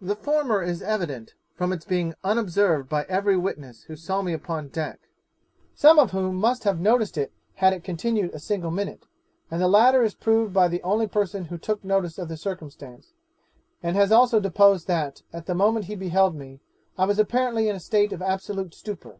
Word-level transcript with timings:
The 0.00 0.16
former 0.16 0.62
is 0.62 0.80
evident, 0.80 1.34
from 1.54 1.74
its 1.74 1.84
being 1.84 2.14
unobserved 2.24 2.88
by 2.88 3.04
every 3.06 3.36
witness 3.36 3.82
who 3.82 3.96
saw 3.96 4.22
me 4.22 4.32
upon 4.32 4.68
deck, 4.68 5.10
some 5.74 5.98
of 5.98 6.12
whom 6.12 6.36
must 6.36 6.64
have 6.64 6.80
noticed 6.80 7.18
it 7.18 7.34
had 7.56 7.74
it 7.74 7.84
continued 7.84 8.32
a 8.32 8.38
single 8.38 8.70
minute; 8.70 9.06
and 9.50 9.60
the 9.60 9.68
latter 9.68 10.02
is 10.02 10.14
proved 10.14 10.54
by 10.54 10.68
the 10.68 10.82
only 10.82 11.06
person 11.06 11.44
who 11.44 11.58
took 11.58 11.84
notice 11.84 12.16
of 12.16 12.28
the 12.30 12.38
circumstance, 12.38 13.12
and 13.82 13.94
has 13.94 14.10
also 14.10 14.40
deposed 14.40 14.86
that, 14.86 15.20
at 15.34 15.44
the 15.44 15.54
moment 15.54 15.84
he 15.84 15.94
beheld 15.96 16.34
me, 16.34 16.60
I 16.96 17.04
was 17.04 17.18
apparently 17.18 17.68
in 17.68 17.76
a 17.76 17.78
state 17.80 18.14
of 18.14 18.22
absolute 18.22 18.72
stupor. 18.72 19.18